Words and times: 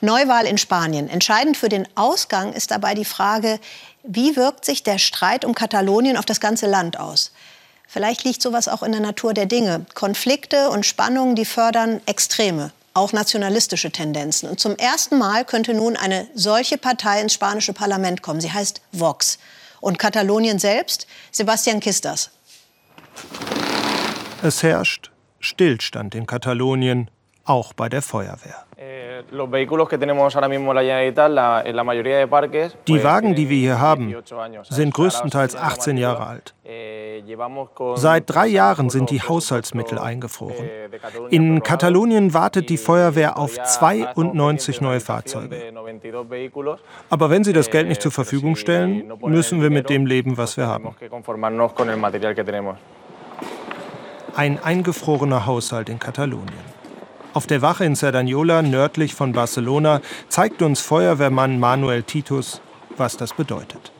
Neuwahl 0.00 0.46
in 0.46 0.58
Spanien. 0.58 1.08
Entscheidend 1.08 1.56
für 1.56 1.68
den 1.68 1.88
Ausgang 1.94 2.52
ist 2.52 2.70
dabei 2.70 2.94
die 2.94 3.04
Frage, 3.04 3.58
wie 4.02 4.36
wirkt 4.36 4.64
sich 4.64 4.82
der 4.82 4.98
Streit 4.98 5.44
um 5.44 5.54
Katalonien 5.54 6.16
auf 6.16 6.24
das 6.24 6.40
ganze 6.40 6.66
Land 6.66 6.98
aus? 6.98 7.32
Vielleicht 7.88 8.24
liegt 8.24 8.42
sowas 8.42 8.68
auch 8.68 8.82
in 8.82 8.92
der 8.92 9.00
Natur 9.00 9.32
der 9.32 9.46
Dinge. 9.46 9.86
Konflikte 9.94 10.70
und 10.70 10.84
Spannungen, 10.84 11.34
die 11.34 11.44
fördern 11.44 12.00
Extreme, 12.06 12.72
auch 12.94 13.12
nationalistische 13.12 13.90
Tendenzen. 13.90 14.48
Und 14.48 14.60
zum 14.60 14.76
ersten 14.76 15.18
Mal 15.18 15.44
könnte 15.44 15.72
nun 15.72 15.96
eine 15.96 16.26
solche 16.34 16.78
Partei 16.78 17.20
ins 17.20 17.32
spanische 17.32 17.72
Parlament 17.72 18.22
kommen. 18.22 18.40
Sie 18.40 18.52
heißt 18.52 18.80
Vox. 18.92 19.38
Und 19.80 19.98
Katalonien 19.98 20.58
selbst? 20.58 21.06
Sebastian 21.30 21.80
Kistas. 21.80 22.30
Es 24.42 24.62
herrscht 24.62 25.10
Stillstand 25.40 26.14
in 26.14 26.26
Katalonien, 26.26 27.10
auch 27.46 27.72
bei 27.72 27.88
der 27.88 28.02
Feuerwehr. 28.02 28.66
Die 32.88 33.04
Wagen, 33.04 33.34
die 33.34 33.48
wir 33.48 33.56
hier 33.56 33.80
haben, 33.80 34.14
sind 34.68 34.94
größtenteils 34.94 35.56
18 35.56 35.96
Jahre 35.96 36.26
alt. 36.26 36.54
Eh, 36.64 37.22
Seit 37.94 38.24
drei 38.26 38.46
Jahren 38.46 38.90
sind 38.90 39.10
die 39.10 39.22
Haushaltsmittel 39.22 39.98
eingefroren. 39.98 40.68
In 41.30 41.62
Katalonien 41.62 42.34
wartet 42.34 42.68
die 42.68 42.76
Feuerwehr 42.76 43.38
auf 43.38 43.60
92 43.62 44.80
neue 44.80 45.00
Fahrzeuge. 45.00 45.56
Aber 47.10 47.30
wenn 47.30 47.44
sie 47.44 47.52
das 47.52 47.70
Geld 47.70 47.88
nicht 47.88 48.02
zur 48.02 48.12
Verfügung 48.12 48.56
stellen, 48.56 49.12
müssen 49.22 49.62
wir 49.62 49.70
mit 49.70 49.88
dem 49.88 50.06
leben, 50.06 50.36
was 50.36 50.56
wir 50.56 50.66
haben. 50.66 50.94
Ein 54.34 54.62
eingefrorener 54.62 55.46
Haushalt 55.46 55.88
in 55.88 55.98
Katalonien. 55.98 56.76
Auf 57.36 57.46
der 57.46 57.60
Wache 57.60 57.84
in 57.84 57.94
Cerdanyola, 57.94 58.62
nördlich 58.62 59.14
von 59.14 59.32
Barcelona, 59.32 60.00
zeigt 60.30 60.62
uns 60.62 60.80
Feuerwehrmann 60.80 61.60
Manuel 61.60 62.02
Titus, 62.02 62.62
was 62.96 63.18
das 63.18 63.34
bedeutet. 63.34 63.92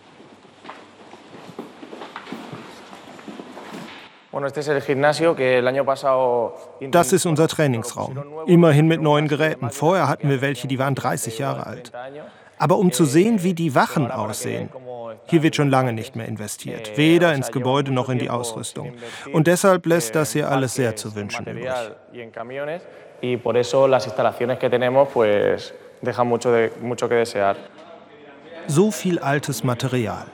Das 6.91 7.13
ist 7.13 7.27
unser 7.27 7.49
Trainingsraum. 7.49 8.25
Immerhin 8.47 8.89
mit 8.89 9.03
neuen 9.03 9.29
Geräten. 9.29 9.71
Vorher 9.71 10.09
hatten 10.09 10.31
wir 10.31 10.41
welche, 10.41 10.67
die 10.67 10.79
waren 10.79 10.95
30 10.95 11.39
Jahre 11.39 11.67
alt. 11.67 11.93
Aber 12.57 12.79
um 12.79 12.91
zu 12.91 13.05
sehen, 13.05 13.43
wie 13.43 13.53
die 13.53 13.75
Wachen 13.75 14.11
aussehen, 14.11 14.71
hier 15.27 15.43
wird 15.43 15.57
schon 15.57 15.71
lange 15.71 15.93
nicht 15.93 16.17
mehr 16.17 16.27
investiert, 16.27 16.97
weder 16.97 17.35
ins 17.35 17.53
Gebäude 17.53 17.93
noch 17.93 18.09
in 18.09 18.19
die 18.19 18.31
Ausrüstung. 18.31 18.93
Und 19.33 19.47
deshalb 19.47 19.87
lässt 19.87 20.15
das 20.15 20.33
hier 20.33 20.51
alles 20.51 20.75
sehr 20.75 20.97
zu 20.97 21.15
wünschen 21.15 21.47
übrig. 21.47 21.71
So 28.69 28.91
viel 28.91 29.19
altes 29.19 29.65
Material. 29.65 30.27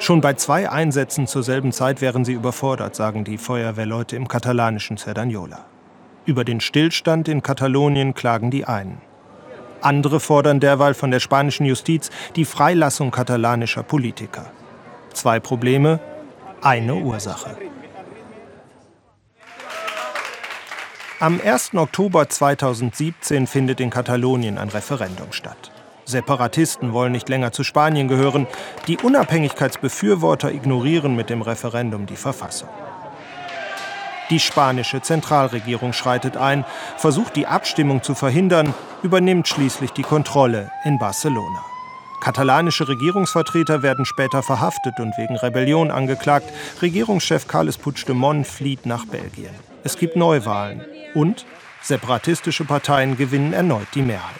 Schon 0.00 0.20
bei 0.20 0.34
zwei 0.34 0.70
Einsätzen 0.70 1.26
zur 1.26 1.42
selben 1.42 1.72
Zeit 1.72 2.00
wären 2.00 2.24
sie 2.24 2.32
überfordert, 2.32 2.94
sagen 2.94 3.24
die 3.24 3.38
Feuerwehrleute 3.38 4.14
im 4.14 4.28
katalanischen 4.28 4.96
Cerdanyola. 4.96 5.64
Über 6.24 6.44
den 6.44 6.60
Stillstand 6.60 7.26
in 7.26 7.42
Katalonien 7.42 8.14
klagen 8.14 8.50
die 8.50 8.64
einen. 8.64 9.00
Andere 9.80 10.20
fordern 10.20 10.60
derweil 10.60 10.94
von 10.94 11.10
der 11.10 11.20
spanischen 11.20 11.66
Justiz 11.66 12.10
die 12.36 12.44
Freilassung 12.44 13.10
katalanischer 13.10 13.82
Politiker. 13.82 14.50
Zwei 15.12 15.40
Probleme, 15.40 16.00
eine 16.60 16.94
Ursache. 16.94 17.56
Am 21.20 21.40
1. 21.44 21.74
Oktober 21.74 22.28
2017 22.28 23.48
findet 23.48 23.80
in 23.80 23.90
Katalonien 23.90 24.56
ein 24.56 24.68
Referendum 24.68 25.32
statt. 25.32 25.72
Separatisten 26.04 26.92
wollen 26.92 27.12
nicht 27.12 27.28
länger 27.28 27.52
zu 27.52 27.64
Spanien 27.64 28.08
gehören. 28.08 28.46
Die 28.86 28.98
Unabhängigkeitsbefürworter 28.98 30.52
ignorieren 30.52 31.16
mit 31.16 31.28
dem 31.28 31.42
Referendum 31.42 32.06
die 32.06 32.16
Verfassung. 32.16 32.68
Die 34.30 34.40
spanische 34.40 35.00
Zentralregierung 35.00 35.92
schreitet 35.92 36.36
ein, 36.36 36.64
versucht 36.96 37.36
die 37.36 37.46
Abstimmung 37.46 38.02
zu 38.02 38.14
verhindern, 38.14 38.74
übernimmt 39.02 39.48
schließlich 39.48 39.92
die 39.92 40.02
Kontrolle 40.02 40.70
in 40.84 40.98
Barcelona. 40.98 41.64
Katalanische 42.20 42.88
Regierungsvertreter 42.88 43.82
werden 43.82 44.04
später 44.04 44.42
verhaftet 44.42 44.98
und 44.98 45.16
wegen 45.16 45.36
Rebellion 45.36 45.90
angeklagt. 45.90 46.50
Regierungschef 46.82 47.46
Carles 47.46 47.78
Puigdemont 47.78 48.46
flieht 48.46 48.86
nach 48.86 49.06
Belgien. 49.06 49.54
Es 49.84 49.96
gibt 49.96 50.16
Neuwahlen 50.16 50.84
und 51.14 51.46
separatistische 51.80 52.64
Parteien 52.64 53.16
gewinnen 53.16 53.52
erneut 53.52 53.86
die 53.94 54.02
Mehrheit. 54.02 54.34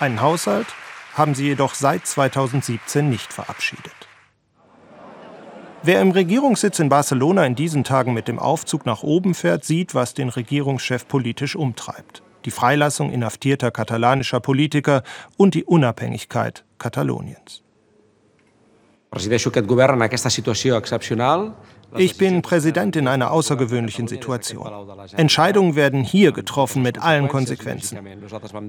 Einen 0.00 0.20
Haushalt 0.20 0.66
haben 1.14 1.34
sie 1.34 1.46
jedoch 1.46 1.74
seit 1.74 2.06
2017 2.06 3.08
nicht 3.08 3.32
verabschiedet. 3.32 4.07
Wer 5.84 6.02
im 6.02 6.10
Regierungssitz 6.10 6.80
in 6.80 6.88
Barcelona 6.88 7.46
in 7.46 7.54
diesen 7.54 7.84
Tagen 7.84 8.12
mit 8.12 8.26
dem 8.26 8.40
Aufzug 8.40 8.84
nach 8.84 9.04
oben 9.04 9.34
fährt, 9.34 9.64
sieht, 9.64 9.94
was 9.94 10.12
den 10.12 10.28
Regierungschef 10.28 11.06
politisch 11.06 11.54
umtreibt. 11.54 12.22
Die 12.44 12.50
Freilassung 12.50 13.12
inhaftierter 13.12 13.70
katalanischer 13.70 14.40
Politiker 14.40 15.04
und 15.36 15.54
die 15.54 15.64
Unabhängigkeit 15.64 16.64
Kataloniens. 16.78 17.62
Presideixo 19.10 19.50
ich 21.96 22.18
bin 22.18 22.42
Präsident 22.42 22.96
in 22.96 23.08
einer 23.08 23.30
außergewöhnlichen 23.30 24.08
Situation. 24.08 24.68
Entscheidungen 25.16 25.74
werden 25.74 26.04
hier 26.04 26.32
getroffen 26.32 26.82
mit 26.82 27.02
allen 27.02 27.28
Konsequenzen. 27.28 27.98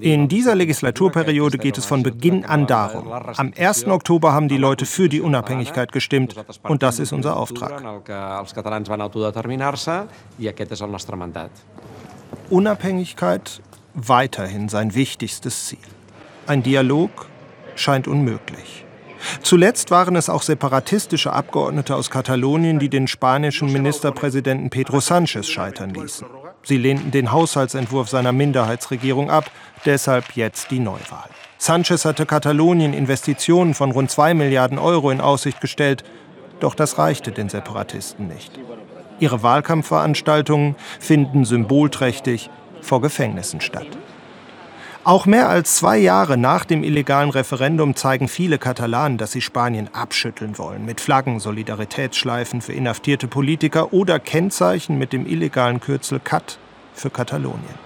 In 0.01 0.27
dieser 0.27 0.55
Legislaturperiode 0.55 1.57
geht 1.57 1.77
es 1.77 1.85
von 1.85 2.03
Beginn 2.03 2.45
an 2.45 2.67
darum. 2.67 3.11
Am 3.11 3.53
1. 3.57 3.87
Oktober 3.87 4.33
haben 4.33 4.47
die 4.47 4.57
Leute 4.57 4.85
für 4.85 5.09
die 5.09 5.21
Unabhängigkeit 5.21 5.91
gestimmt 5.91 6.35
und 6.63 6.83
das 6.83 6.99
ist 6.99 7.11
unser 7.11 7.35
Auftrag. 7.35 7.83
Unabhängigkeit 12.49 13.61
weiterhin 13.93 14.69
sein 14.69 14.95
wichtigstes 14.95 15.67
Ziel. 15.67 15.79
Ein 16.47 16.63
Dialog 16.63 17.27
scheint 17.75 18.07
unmöglich. 18.07 18.85
Zuletzt 19.41 19.91
waren 19.91 20.15
es 20.15 20.29
auch 20.29 20.41
separatistische 20.41 21.33
Abgeordnete 21.33 21.95
aus 21.95 22.09
Katalonien, 22.09 22.79
die 22.79 22.89
den 22.89 23.07
spanischen 23.07 23.71
Ministerpräsidenten 23.71 24.69
Pedro 24.69 24.97
Sánchez 24.97 25.49
scheitern 25.49 25.93
ließen. 25.93 26.27
Sie 26.63 26.77
lehnten 26.77 27.11
den 27.11 27.31
Haushaltsentwurf 27.31 28.09
seiner 28.09 28.31
Minderheitsregierung 28.31 29.29
ab, 29.29 29.49
deshalb 29.85 30.35
jetzt 30.35 30.71
die 30.71 30.79
Neuwahl. 30.79 31.29
Sánchez 31.59 32.05
hatte 32.05 32.25
Katalonien 32.25 32.93
Investitionen 32.93 33.73
von 33.73 33.91
rund 33.91 34.09
2 34.09 34.33
Milliarden 34.33 34.79
Euro 34.79 35.11
in 35.11 35.21
Aussicht 35.21 35.59
gestellt, 35.61 36.03
doch 36.59 36.75
das 36.75 36.97
reichte 36.97 37.31
den 37.31 37.49
Separatisten 37.49 38.27
nicht. 38.27 38.59
Ihre 39.19 39.43
Wahlkampfveranstaltungen 39.43 40.75
finden 40.99 41.43
symbolträchtig 41.43 42.49
vor 42.81 43.01
Gefängnissen 43.01 43.59
statt. 43.59 43.87
Auch 45.05 45.25
mehr 45.25 45.47
als 45.47 45.75
zwei 45.75 45.97
Jahre 45.97 46.37
nach 46.37 46.65
dem 46.65 46.83
illegalen 46.83 47.29
Referendum 47.29 47.95
zeigen 47.95 48.27
viele 48.27 48.57
Katalanen, 48.57 49.17
dass 49.17 49.31
sie 49.31 49.41
Spanien 49.41 49.89
abschütteln 49.93 50.57
wollen. 50.57 50.85
Mit 50.85 50.99
Flaggen, 50.99 51.39
Solidaritätsschleifen 51.39 52.61
für 52.61 52.73
inhaftierte 52.73 53.27
Politiker 53.27 53.93
oder 53.93 54.19
Kennzeichen 54.19 54.97
mit 54.97 55.13
dem 55.13 55.25
illegalen 55.25 55.79
Kürzel 55.79 56.19
CAT 56.19 56.59
für 56.93 57.09
Katalonien. 57.09 57.79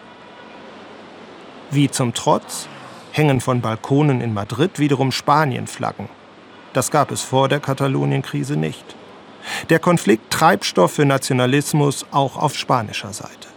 Wie 1.69 1.89
zum 1.89 2.15
Trotz 2.15 2.67
hängen 3.11 3.41
von 3.41 3.61
Balkonen 3.61 4.19
in 4.19 4.33
Madrid 4.33 4.79
wiederum 4.79 5.11
Spanienflaggen. 5.11 6.09
Das 6.73 6.89
gab 6.89 7.11
es 7.11 7.21
vor 7.21 7.47
der 7.47 7.59
Katalonienkrise 7.59 8.57
nicht. 8.57 8.95
Der 9.69 9.77
Konflikt 9.77 10.31
Treibstoff 10.31 10.93
für 10.93 11.05
Nationalismus 11.05 12.07
auch 12.09 12.37
auf 12.37 12.55
spanischer 12.55 13.13
Seite. 13.13 13.52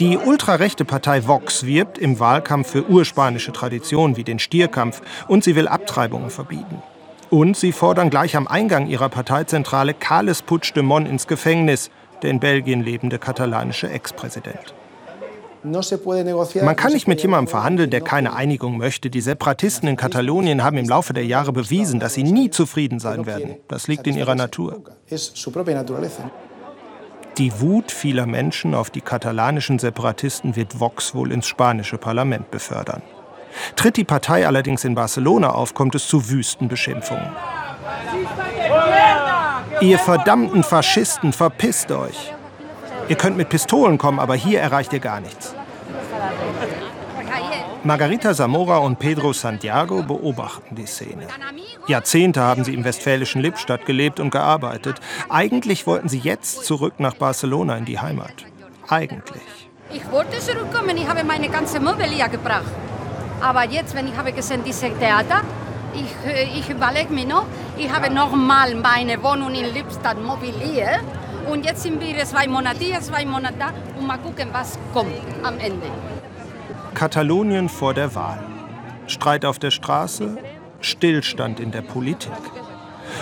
Die 0.00 0.16
ultrarechte 0.16 0.84
Partei 0.84 1.26
Vox 1.26 1.66
wirbt 1.66 1.98
im 1.98 2.20
Wahlkampf 2.20 2.70
für 2.70 2.88
urspanische 2.88 3.52
Traditionen 3.52 4.16
wie 4.16 4.22
den 4.22 4.38
Stierkampf 4.38 5.02
und 5.26 5.42
sie 5.42 5.56
will 5.56 5.66
Abtreibungen 5.66 6.30
verbieten. 6.30 6.80
Und 7.30 7.56
sie 7.56 7.72
fordern 7.72 8.08
gleich 8.08 8.36
am 8.36 8.46
Eingang 8.46 8.86
ihrer 8.86 9.08
Parteizentrale 9.08 9.94
Carles 9.94 10.42
Puigdemont 10.42 11.08
ins 11.08 11.26
Gefängnis, 11.26 11.90
der 12.22 12.30
in 12.30 12.38
Belgien 12.38 12.82
lebende 12.82 13.18
katalanische 13.18 13.90
Ex-Präsident. 13.90 14.72
Man 15.64 16.76
kann 16.76 16.92
nicht 16.92 17.08
mit 17.08 17.20
jemandem 17.20 17.48
verhandeln, 17.48 17.90
der 17.90 18.00
keine 18.00 18.34
Einigung 18.34 18.78
möchte. 18.78 19.10
Die 19.10 19.20
Separatisten 19.20 19.88
in 19.88 19.96
Katalonien 19.96 20.62
haben 20.62 20.78
im 20.78 20.88
Laufe 20.88 21.12
der 21.12 21.26
Jahre 21.26 21.52
bewiesen, 21.52 21.98
dass 21.98 22.14
sie 22.14 22.22
nie 22.22 22.50
zufrieden 22.50 23.00
sein 23.00 23.26
werden. 23.26 23.56
Das 23.66 23.88
liegt 23.88 24.06
in 24.06 24.16
ihrer 24.16 24.36
Natur. 24.36 24.80
Die 27.38 27.60
Wut 27.60 27.92
vieler 27.92 28.26
Menschen 28.26 28.74
auf 28.74 28.90
die 28.90 29.00
katalanischen 29.00 29.78
Separatisten 29.78 30.56
wird 30.56 30.80
Vox 30.80 31.14
wohl 31.14 31.30
ins 31.30 31.46
spanische 31.46 31.96
Parlament 31.96 32.50
befördern. 32.50 33.00
Tritt 33.76 33.96
die 33.96 34.04
Partei 34.04 34.44
allerdings 34.44 34.84
in 34.84 34.96
Barcelona 34.96 35.50
auf, 35.50 35.72
kommt 35.72 35.94
es 35.94 36.08
zu 36.08 36.28
wüsten 36.28 36.66
Beschimpfungen. 36.66 37.30
Ihr 39.80 39.98
verdammten 40.00 40.64
Faschisten, 40.64 41.32
verpisst 41.32 41.92
euch! 41.92 42.34
Ihr 43.08 43.16
könnt 43.16 43.36
mit 43.36 43.48
Pistolen 43.48 43.98
kommen, 43.98 44.18
aber 44.18 44.34
hier 44.34 44.60
erreicht 44.60 44.92
ihr 44.92 45.00
gar 45.00 45.20
nichts. 45.20 45.54
Margarita 47.84 48.34
Zamora 48.34 48.78
und 48.78 48.98
Pedro 48.98 49.32
Santiago 49.32 50.02
beobachten 50.02 50.74
die 50.74 50.86
Szene. 50.86 51.28
Jahrzehnte 51.88 52.42
haben 52.42 52.64
sie 52.64 52.74
im 52.74 52.84
westfälischen 52.84 53.40
Lippstadt 53.40 53.86
gelebt 53.86 54.20
und 54.20 54.30
gearbeitet. 54.30 55.00
Eigentlich 55.28 55.86
wollten 55.86 56.08
sie 56.08 56.18
jetzt 56.18 56.64
zurück 56.64 56.94
nach 56.98 57.14
Barcelona 57.14 57.76
in 57.76 57.86
die 57.86 57.98
Heimat. 57.98 58.44
Eigentlich. 58.88 59.42
Ich 59.92 60.10
wollte 60.10 60.38
zurückkommen, 60.38 60.96
ich 60.96 61.08
habe 61.08 61.24
meine 61.24 61.48
ganze 61.48 61.80
Möbel 61.80 62.06
hier 62.06 62.28
gebracht. 62.28 62.70
Aber 63.40 63.64
jetzt, 63.64 63.94
wenn 63.94 64.06
ich 64.06 64.16
habe 64.16 64.32
gesehen, 64.32 64.62
diese 64.64 64.90
Theater, 64.98 65.40
ich, 65.94 66.30
äh, 66.30 66.58
ich 66.58 66.68
überlege 66.68 67.12
mir 67.12 67.26
noch, 67.26 67.46
ich 67.78 67.90
habe 67.90 68.12
noch 68.12 68.32
mal 68.32 68.74
meine 68.74 69.22
Wohnung 69.22 69.54
in 69.54 69.72
Lippstadt 69.72 70.22
mobiliert 70.22 71.00
und 71.50 71.64
jetzt 71.64 71.82
sind 71.82 72.00
wir 72.00 72.24
zwei 72.26 72.46
Monate 72.46 72.84
hier, 72.84 73.00
zwei 73.00 73.24
Monate 73.24 73.54
da 73.58 73.72
und 73.98 74.06
mal 74.06 74.18
gucken, 74.18 74.48
was 74.52 74.78
kommt 74.92 75.12
am 75.42 75.58
Ende. 75.58 75.86
Katalonien 76.94 77.68
vor 77.68 77.94
der 77.94 78.14
Wahl. 78.14 78.44
Streit 79.06 79.44
auf 79.46 79.58
der 79.58 79.70
Straße, 79.70 80.36
Stillstand 80.80 81.60
in 81.60 81.70
der 81.70 81.82
Politik. 81.82 82.32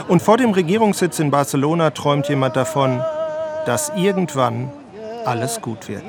Und 0.08 0.22
vor 0.22 0.36
dem 0.36 0.50
Regierungssitz 0.50 1.18
in 1.18 1.30
Barcelona 1.30 1.90
träumt 1.90 2.28
jemand 2.28 2.56
davon, 2.56 3.00
dass 3.66 3.90
irgendwann 3.96 4.70
alles 5.24 5.60
gut 5.60 5.88
wird. 5.88 6.04